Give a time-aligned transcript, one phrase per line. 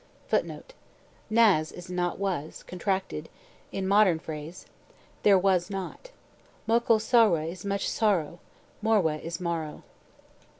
[0.29, 0.73] [Footnote:
[1.29, 3.29] N'AS is NOT WAS, contracted;
[3.71, 4.65] in modern phrase,
[5.21, 6.09] THERE WAS NOT.
[6.65, 8.39] MOCHEL SORWE is much sorrow;
[8.81, 9.83] MORWE is MORROW.